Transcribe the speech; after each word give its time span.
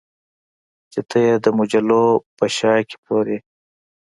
چې 0.91 0.99
ته 1.09 1.17
یې 1.25 1.33
د 1.43 1.47
مجلو 1.57 2.03
په 2.37 2.45
شا 2.55 2.73
کې 2.87 2.95
پلورې 3.03 3.37